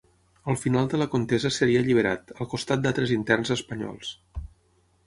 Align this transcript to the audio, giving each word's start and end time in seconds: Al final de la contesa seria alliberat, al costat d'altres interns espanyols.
Al 0.53 0.55
final 0.61 0.87
de 0.93 0.99
la 1.01 1.07
contesa 1.11 1.51
seria 1.57 1.83
alliberat, 1.85 2.35
al 2.39 2.51
costat 2.55 2.85
d'altres 2.87 3.17
interns 3.21 3.55
espanyols. 3.59 4.15